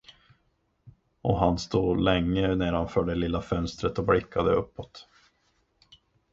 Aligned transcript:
Och 1.21 1.39
han 1.39 1.57
stod 1.57 2.01
länge 2.03 2.55
nedanför 2.55 3.03
det 3.05 3.15
lilla 3.15 3.41
fönstret 3.41 3.99
och 3.99 4.05
blickade 4.05 4.51
uppåt. 4.51 5.07